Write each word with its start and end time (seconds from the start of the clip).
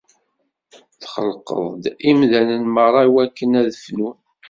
Txelqeḍ-d 1.01 1.83
imdanen 2.09 2.63
merra 2.75 3.01
iwakken 3.07 3.51
ad 3.61 3.67
fnun. 3.83 4.17